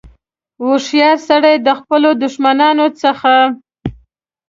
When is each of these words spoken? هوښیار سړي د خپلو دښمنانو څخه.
هوښیار 0.63 1.17
سړي 1.29 1.55
د 1.65 1.67
خپلو 1.79 2.09
دښمنانو 2.23 2.85
څخه. 3.01 3.33